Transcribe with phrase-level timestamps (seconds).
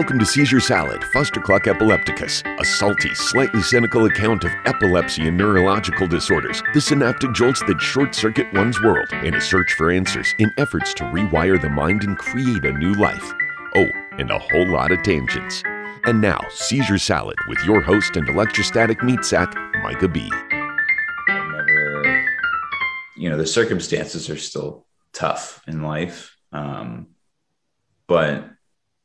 [0.00, 6.06] Welcome to Seizure Salad, Fustercluck epilepticus, a salty, slightly cynical account of epilepsy and neurological
[6.06, 10.50] disorders, the synaptic jolts that short circuit one's world, and a search for answers in
[10.56, 13.30] efforts to rewire the mind and create a new life.
[13.76, 15.62] Oh, and a whole lot of tangents.
[16.06, 20.32] And now, Seizure Salad with your host and electrostatic meat sack, Micah B.
[21.28, 22.26] Never,
[23.18, 26.34] you know, the circumstances are still tough in life.
[26.52, 27.08] Um,
[28.06, 28.48] but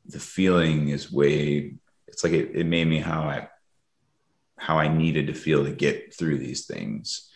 [0.08, 1.74] the feeling is way,
[2.06, 3.48] it's like it, it made me how I,
[4.58, 7.30] how I needed to feel to get through these things.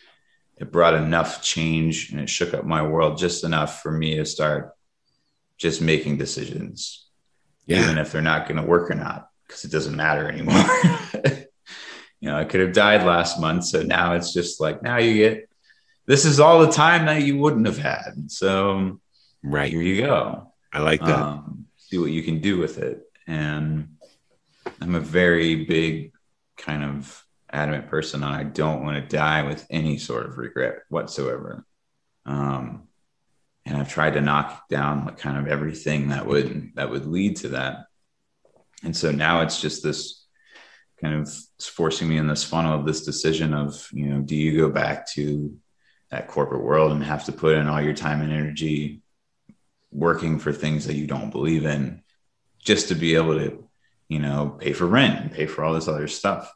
[0.57, 4.25] It brought enough change and it shook up my world just enough for me to
[4.25, 4.73] start
[5.57, 7.07] just making decisions,
[7.65, 7.83] Yeah.
[7.83, 10.63] even if they're not going to work or not, because it doesn't matter anymore.
[12.19, 13.65] you know, I could have died last month.
[13.65, 15.49] So now it's just like, now you get,
[16.07, 18.31] this is all the time that you wouldn't have had.
[18.31, 18.99] So
[19.43, 19.71] Right.
[19.71, 20.53] here you go.
[20.73, 21.19] I like that.
[21.19, 23.03] Um, see what you can do with it.
[23.27, 23.97] And
[24.81, 26.13] I'm a very big
[26.57, 30.79] kind of adamant person on I don't want to die with any sort of regret
[30.87, 31.65] whatsoever.
[32.25, 32.87] Um,
[33.65, 37.35] and I've tried to knock down like kind of everything that would that would lead
[37.37, 37.85] to that.
[38.83, 40.25] And so now it's just this
[41.01, 41.31] kind of
[41.61, 45.07] forcing me in this funnel of this decision of, you know, do you go back
[45.11, 45.55] to
[46.09, 49.00] that corporate world and have to put in all your time and energy
[49.91, 52.01] working for things that you don't believe in
[52.59, 53.67] just to be able to,
[54.07, 56.51] you know, pay for rent and pay for all this other stuff?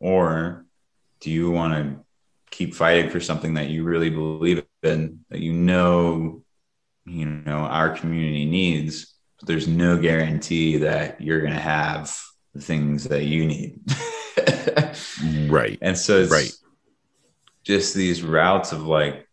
[0.00, 0.64] Or
[1.20, 2.04] do you want to
[2.50, 6.42] keep fighting for something that you really believe in, that you know,
[7.06, 12.16] you know, our community needs, but there's no guarantee that you're going to have
[12.54, 13.80] the things that you need.
[15.50, 15.78] right.
[15.82, 16.52] and so it's Right.
[17.64, 19.28] just these routes of like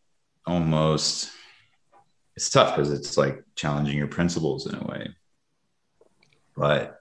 [0.46, 1.31] almost
[2.36, 5.09] it's tough because it's like challenging your principles in a way
[6.56, 7.00] but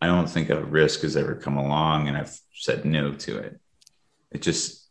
[0.00, 3.60] i don't think a risk has ever come along and i've said no to it
[4.30, 4.86] it just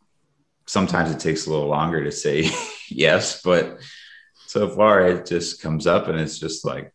[0.66, 2.48] sometimes it takes a little longer to say
[2.88, 3.78] yes but
[4.46, 6.92] so far it just comes up and it's just like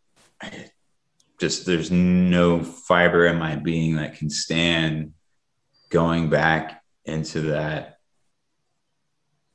[1.40, 5.14] just there's no fiber in my being that can stand
[5.90, 7.98] going back into that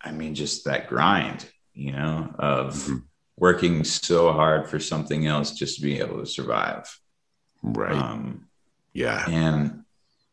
[0.01, 3.03] i mean just that grind you know of Mhm.
[3.41, 6.85] Working so hard for something else just to be able to survive
[7.63, 7.93] Right.
[7.93, 8.47] um,
[8.93, 9.25] yeah.
[9.29, 9.83] and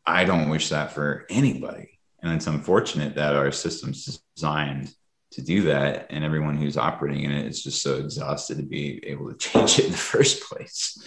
[0.06, 4.92] i don't wish that for anybody and it's unfortunate that our system's designed
[5.32, 9.00] to do that and everyone who's operating in it is just so exhausted to be
[9.06, 11.02] able to change it in the first place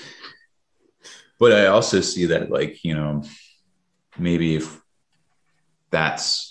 [1.40, 3.24] but i also see that like you know
[4.20, 4.80] maybe if
[5.90, 6.51] that's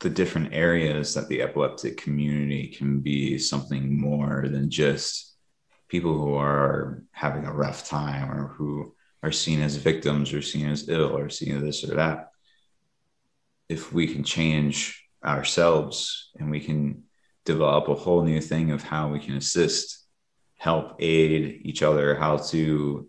[0.00, 5.36] the different areas that the epileptic community can be something more than just
[5.88, 10.68] people who are having a rough time or who are seen as victims or seen
[10.68, 12.30] as ill or seen as this or that.
[13.68, 17.04] If we can change ourselves and we can
[17.44, 20.06] develop a whole new thing of how we can assist
[20.56, 23.08] help aid each other how to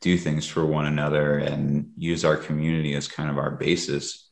[0.00, 4.29] do things for one another and use our community as kind of our basis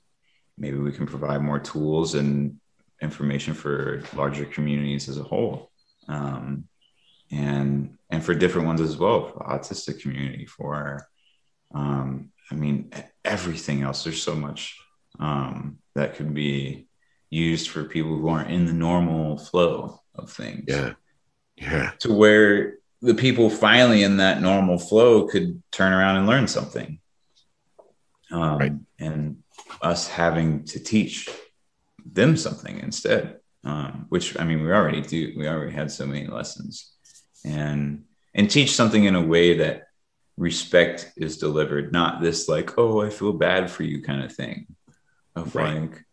[0.59, 2.59] maybe we can provide more tools and
[3.01, 5.71] information for larger communities as a whole
[6.09, 6.65] um,
[7.31, 11.07] and and for different ones as well for the autistic community for
[11.75, 12.91] um, i mean
[13.25, 14.79] everything else there's so much
[15.21, 16.87] um, that could be
[17.31, 20.95] used for people who aren't in the normal flow of things Yeah.
[21.57, 21.91] Yeah.
[22.01, 26.99] to where the people finally in that normal flow could turn around and learn something.
[28.33, 28.73] Um, Right.
[28.99, 29.43] And
[29.83, 31.29] us having to teach
[32.05, 35.35] them something instead, um, which I mean, we already do.
[35.37, 36.93] We already had so many lessons,
[37.45, 38.05] and
[38.35, 39.85] and teach something in a way that
[40.37, 44.67] respect is delivered, not this like, oh, I feel bad for you kind of thing,
[45.35, 45.81] of Right.
[45.81, 46.05] like,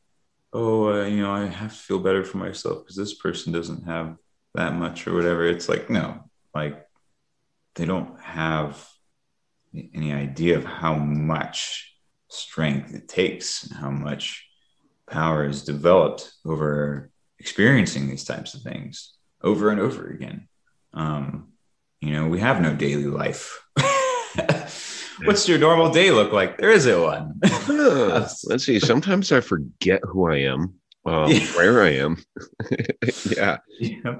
[0.51, 3.83] oh, uh, you know, I have to feel better for myself because this person doesn't
[3.85, 4.17] have
[4.55, 5.45] that much or whatever.
[5.45, 6.23] It's like, no,
[6.55, 6.85] like
[7.75, 8.83] they don't have
[9.93, 11.94] any idea of how much
[12.35, 14.47] strength it takes how much
[15.09, 17.09] power is developed over
[17.39, 20.47] experiencing these types of things over and over again.
[20.93, 21.49] Um,
[22.01, 23.61] you know, we have no daily life.
[25.23, 26.57] What's your normal day look like?
[26.57, 27.39] There isn't one.
[27.43, 28.79] Uh, let's see.
[28.79, 31.45] Sometimes I forget who I am, uh, Yeah.
[31.55, 32.23] where I am.
[33.37, 33.57] yeah.
[33.79, 34.15] yeah.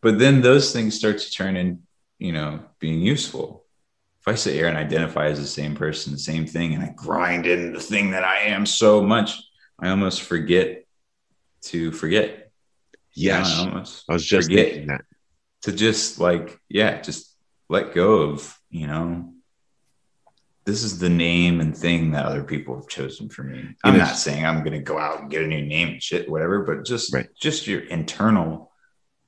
[0.00, 1.82] But then those things start to turn in,
[2.18, 3.57] you know, being useful.
[4.28, 6.92] If I sit here and identify as the same person, the same thing, and I
[6.94, 9.40] grind in the thing that I am so much,
[9.78, 10.84] I almost forget
[11.62, 12.52] to forget.
[13.14, 13.50] Yes.
[13.50, 15.06] I almost I was just forget thinking that.
[15.62, 17.34] to just like, yeah, just
[17.70, 19.32] let go of, you know,
[20.66, 23.76] this is the name and thing that other people have chosen for me.
[23.82, 26.28] I'm not saying I'm going to go out and get a new name and shit,
[26.28, 27.28] whatever, but just Right.
[27.40, 28.72] just your internal,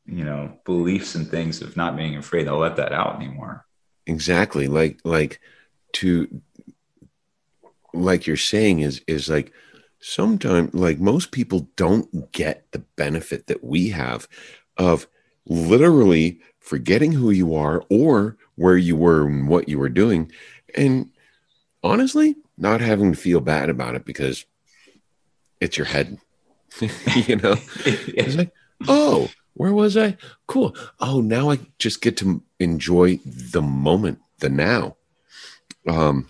[0.04, 3.64] you know, beliefs and things of not being afraid to let that out anymore.
[4.06, 4.66] Exactly.
[4.66, 5.40] Like like
[5.94, 6.42] to
[7.92, 9.52] like you're saying is is like
[10.00, 14.28] sometimes like most people don't get the benefit that we have
[14.76, 15.06] of
[15.46, 20.30] literally forgetting who you are or where you were and what you were doing
[20.74, 21.10] and
[21.82, 24.44] honestly not having to feel bad about it because
[25.60, 26.18] it's your head
[27.26, 27.56] you know?
[27.84, 28.52] It's like
[28.88, 29.28] oh
[29.60, 30.16] where was i?
[30.46, 30.74] Cool.
[30.98, 34.96] Oh now i just get to enjoy the moment the now
[35.88, 36.28] um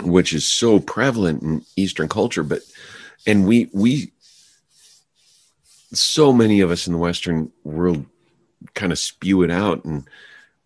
[0.00, 2.60] which is so prevalent in eastern culture but
[3.26, 4.12] and we we
[5.92, 8.04] so many of us in the western world
[8.74, 10.08] kind of spew it out and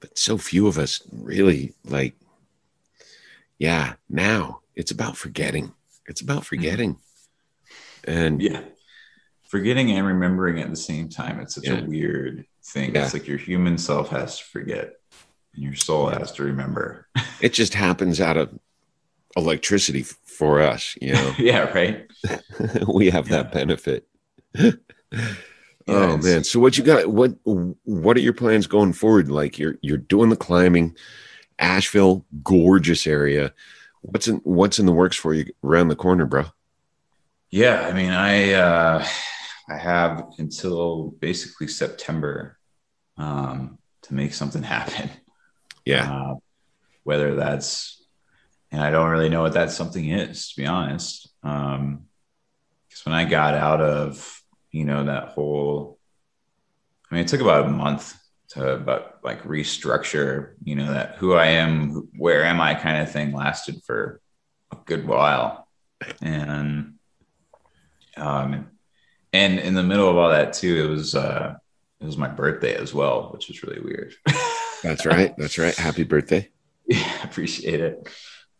[0.00, 2.14] but so few of us really like
[3.58, 5.74] yeah now it's about forgetting.
[6.06, 6.96] It's about forgetting.
[8.04, 8.62] And yeah.
[9.50, 11.40] Forgetting and remembering at the same time.
[11.40, 11.80] It's such Yeah.
[11.80, 12.94] a weird thing.
[12.94, 13.04] Yeah.
[13.04, 14.94] It's like your human self has to forget
[15.54, 16.18] and your soul Yeah.
[16.20, 17.08] has to remember.
[17.40, 18.56] it just happens out of
[19.36, 22.10] electricity for us you know yeah, right.
[22.92, 24.08] we have that benefit
[25.86, 29.76] oh man so what you got what what are your plans going forward like you're
[29.82, 30.96] you're doing the climbing
[31.60, 33.52] asheville gorgeous area
[34.02, 36.44] what's in what's in the works for you around the corner bro
[37.50, 39.06] Yeah, I mean, I uh,
[39.70, 42.58] I have until basically September
[43.16, 45.10] um, to make something happen.
[45.84, 46.34] yeah Uh,
[47.04, 48.04] whether that's,
[48.70, 51.28] and I don't really know what that something is, to be honest.
[51.42, 52.06] Um,
[52.88, 55.98] because when I got out of, you know, that whole,
[57.10, 58.14] I mean, it took about a month
[58.50, 63.10] to about like restructure, you know, that who I am, where am I kind of
[63.10, 64.20] thing lasted for
[64.72, 65.68] a good while.
[66.20, 66.94] And,
[68.16, 68.70] um,
[69.32, 71.56] and in the middle of all that too, it was, uh,
[72.00, 74.14] it was my birthday as well, which was really weird.
[74.82, 76.48] that's right that's right happy birthday
[76.86, 78.08] Yeah, appreciate it.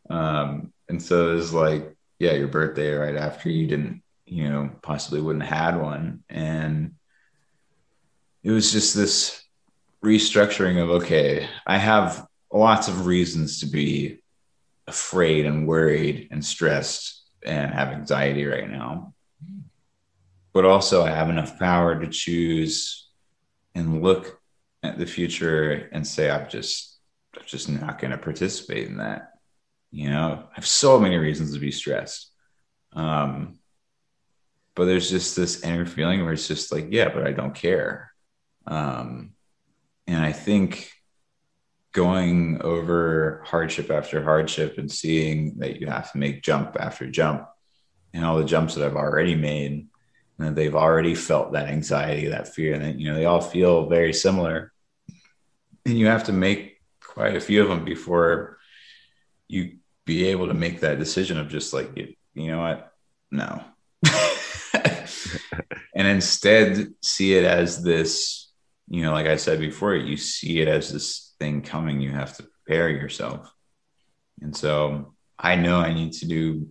[0.08, 4.70] Um, and so it was like, yeah, your birthday right after you didn't, you know,
[4.82, 6.22] possibly wouldn't have had one.
[6.28, 6.94] And
[8.44, 9.42] it was just this
[10.04, 14.20] restructuring of, okay, I have lots of reasons to be
[14.86, 19.14] afraid and worried and stressed and have anxiety right now.
[20.52, 23.08] But also, I have enough power to choose
[23.74, 24.40] and look
[24.82, 26.98] at the future and say, I'm just
[27.36, 29.32] I'm just not going to participate in that.
[29.92, 32.30] You know, I have so many reasons to be stressed.
[32.92, 33.58] Um,
[34.74, 38.12] but there's just this inner feeling where it's just like, yeah, but I don't care.
[38.66, 39.32] Um,
[40.06, 40.90] and I think
[41.92, 47.48] going over hardship after hardship and seeing that you have to make jump after jump
[48.14, 49.88] and all the jumps that I've already made
[50.42, 54.12] and they've already felt that anxiety, that fear, and you know, they all feel very
[54.12, 54.72] similar.
[55.86, 58.58] And you have to make quite a few of them before
[59.48, 62.92] you be able to make that decision of just like you, you know what?
[63.30, 63.62] No.
[65.94, 68.50] And instead see it as this
[68.88, 72.00] you know like i said before you see it as this thing coming.
[72.00, 73.52] You have to prepare yourself.
[74.40, 76.68] And so i know i need to do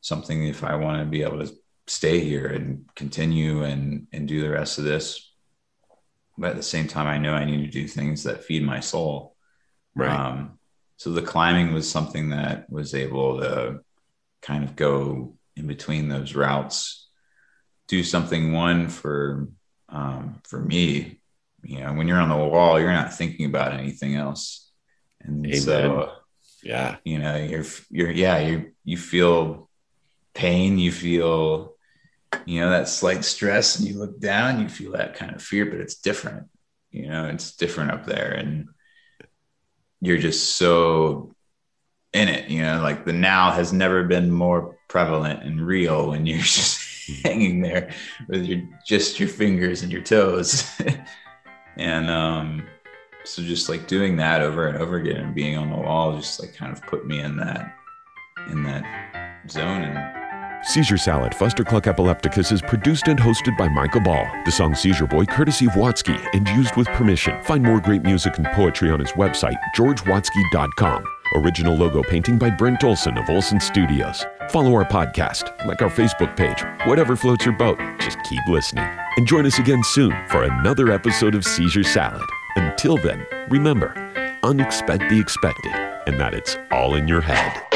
[0.00, 1.52] something if i want to be able to
[1.88, 5.32] stay here and continue and and do the rest of this.
[6.36, 8.80] But at the same time i know i need to do things that feed my
[8.80, 9.34] soul.
[9.94, 10.10] Right.
[10.10, 10.58] Um,
[10.96, 13.80] so the climbing was something that was able to
[14.42, 17.08] kind of go in between those routes,
[17.86, 19.48] do something one for
[19.88, 21.20] um, for me.
[21.62, 24.70] You know, when you're on the wall, you're not thinking about anything else,
[25.20, 25.60] and Amen.
[25.60, 26.12] so
[26.62, 26.96] yeah.
[27.04, 29.68] you know you're you're yeah you you feel
[30.34, 31.74] pain, you feel
[32.48, 35.66] you know that slight stress, and you look down, you feel that kind of fear,
[35.66, 36.48] but it's different.
[36.90, 38.68] You know, it's different up there, and
[40.00, 41.34] you're just so
[42.12, 46.24] in it you know like the now has never been more prevalent and real when
[46.24, 46.80] you're just
[47.22, 47.90] hanging there
[48.28, 50.70] with your just your fingers and your toes
[51.76, 52.66] and um
[53.24, 56.40] so just like doing that over and over again and being on the wall just
[56.40, 57.76] like kind of put me in that
[58.50, 60.17] in that zone and
[60.62, 64.26] Seizure Salad, Fustercluck Epilepticus is produced and hosted by Michael Ball.
[64.44, 67.40] The song Seizure Boy, courtesy of Watsky, and used with permission.
[67.44, 71.04] Find more great music and poetry on his website, georgewatsky.com.
[71.36, 74.26] Original logo painting by Brent Olson of Olson Studios.
[74.50, 77.78] Follow our podcast, like our Facebook page, whatever floats your boat.
[78.00, 78.88] Just keep listening.
[79.16, 82.28] And join us again soon for another episode of Seizure Salad.
[82.56, 83.94] Until then, remember,
[84.42, 85.72] unexpect the expected
[86.06, 87.67] and that it's all in your head.